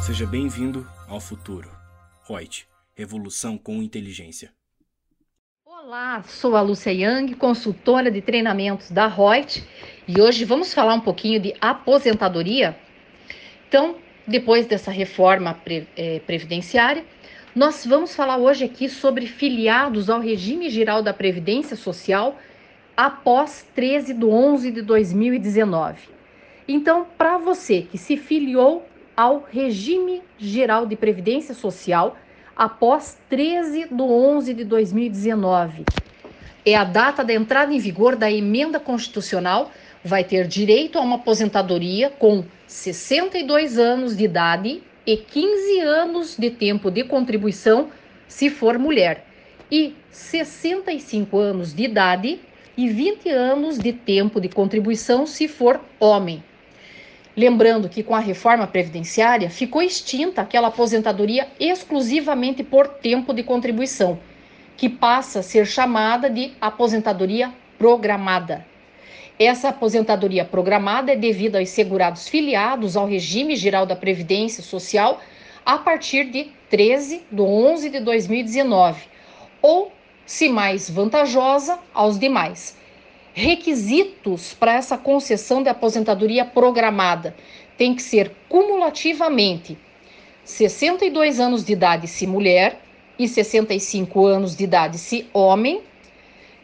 [0.00, 1.70] Seja bem-vindo ao futuro.
[2.26, 4.50] Reut, revolução com inteligência.
[5.64, 9.62] Olá, sou a Lúcia Yang, consultora de treinamentos da Reut,
[10.08, 12.76] e hoje vamos falar um pouquinho de aposentadoria.
[13.68, 15.60] Então, depois dessa reforma
[15.94, 17.04] é, previdenciária,
[17.54, 22.38] nós vamos falar hoje aqui sobre filiados ao regime geral da Previdência Social
[22.96, 26.08] após 13 de 11 de 2019.
[26.66, 28.89] Então, para você que se filiou
[29.20, 32.16] ao regime geral de Previdência Social
[32.56, 35.84] após 13 de 11 de 2019,
[36.64, 39.70] é a data da entrada em vigor da emenda constitucional,
[40.02, 46.48] vai ter direito a uma aposentadoria com 62 anos de idade e 15 anos de
[46.48, 47.90] tempo de contribuição
[48.26, 49.26] se for mulher,
[49.70, 52.40] e 65 anos de idade
[52.74, 56.42] e 20 anos de tempo de contribuição se for homem.
[57.36, 64.18] Lembrando que com a reforma previdenciária ficou extinta aquela aposentadoria exclusivamente por tempo de contribuição,
[64.76, 68.66] que passa a ser chamada de aposentadoria programada.
[69.38, 75.20] Essa aposentadoria programada é devida aos segurados filiados ao regime geral da Previdência Social
[75.64, 79.02] a partir de 13 de 11 de 2019,
[79.62, 79.92] ou,
[80.26, 82.76] se mais vantajosa, aos demais.
[83.32, 87.34] Requisitos para essa concessão de aposentadoria programada
[87.76, 89.78] tem que ser cumulativamente
[90.44, 92.80] 62 anos de idade se mulher
[93.18, 95.80] e 65 anos de idade se homem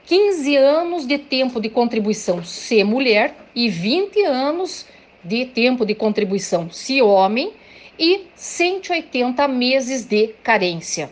[0.07, 4.87] 15 anos de tempo de contribuição se mulher e 20 anos
[5.23, 7.53] de tempo de contribuição se homem
[7.99, 11.11] e 180 meses de carência.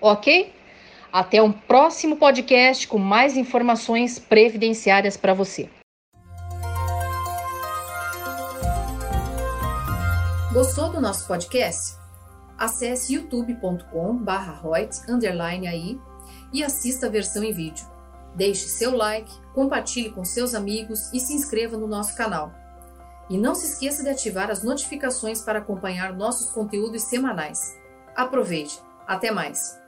[0.00, 0.50] Ok?
[1.12, 5.68] Até um próximo podcast com mais informações previdenciárias para você.
[10.54, 11.98] Gostou do nosso podcast?
[12.56, 16.00] Acesse youtube.com/royts_aí
[16.50, 17.84] e assista a versão em vídeo.
[18.34, 22.54] Deixe seu like, compartilhe com seus amigos e se inscreva no nosso canal.
[23.28, 27.78] E não se esqueça de ativar as notificações para acompanhar nossos conteúdos semanais.
[28.16, 28.80] Aproveite!
[29.06, 29.81] Até mais!